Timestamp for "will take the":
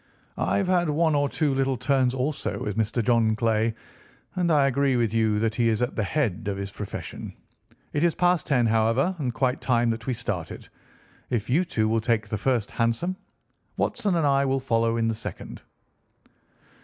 11.87-12.39